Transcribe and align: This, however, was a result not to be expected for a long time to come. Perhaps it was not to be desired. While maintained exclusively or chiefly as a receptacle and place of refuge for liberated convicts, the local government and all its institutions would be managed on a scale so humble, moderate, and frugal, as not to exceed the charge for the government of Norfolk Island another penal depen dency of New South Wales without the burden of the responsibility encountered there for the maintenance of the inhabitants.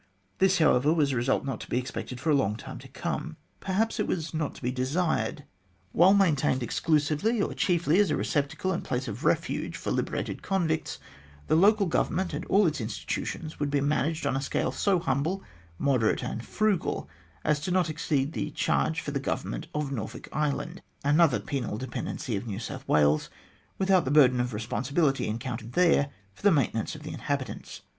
This, 0.39 0.57
however, 0.57 0.91
was 0.91 1.11
a 1.11 1.15
result 1.15 1.45
not 1.45 1.59
to 1.61 1.69
be 1.69 1.77
expected 1.77 2.19
for 2.19 2.31
a 2.31 2.35
long 2.35 2.55
time 2.55 2.79
to 2.79 2.87
come. 2.87 3.37
Perhaps 3.59 3.99
it 3.99 4.07
was 4.07 4.33
not 4.33 4.55
to 4.55 4.61
be 4.63 4.71
desired. 4.71 5.43
While 5.91 6.15
maintained 6.15 6.63
exclusively 6.63 7.39
or 7.39 7.53
chiefly 7.53 7.99
as 7.99 8.09
a 8.09 8.15
receptacle 8.17 8.71
and 8.71 8.83
place 8.83 9.07
of 9.07 9.23
refuge 9.23 9.77
for 9.77 9.91
liberated 9.91 10.41
convicts, 10.41 10.97
the 11.45 11.55
local 11.55 11.85
government 11.85 12.33
and 12.33 12.45
all 12.45 12.65
its 12.65 12.81
institutions 12.81 13.59
would 13.59 13.69
be 13.69 13.79
managed 13.79 14.25
on 14.25 14.35
a 14.35 14.41
scale 14.41 14.71
so 14.71 14.97
humble, 14.97 15.43
moderate, 15.77 16.23
and 16.23 16.43
frugal, 16.47 17.07
as 17.43 17.67
not 17.69 17.85
to 17.85 17.91
exceed 17.91 18.33
the 18.33 18.49
charge 18.49 19.01
for 19.01 19.11
the 19.11 19.19
government 19.19 19.67
of 19.75 19.91
Norfolk 19.91 20.27
Island 20.33 20.81
another 21.03 21.39
penal 21.39 21.77
depen 21.77 22.11
dency 22.11 22.35
of 22.35 22.47
New 22.47 22.57
South 22.57 22.87
Wales 22.87 23.29
without 23.77 24.05
the 24.05 24.09
burden 24.09 24.39
of 24.39 24.49
the 24.49 24.55
responsibility 24.55 25.27
encountered 25.27 25.73
there 25.73 26.09
for 26.33 26.41
the 26.41 26.51
maintenance 26.51 26.95
of 26.95 27.03
the 27.03 27.13
inhabitants. 27.13 27.81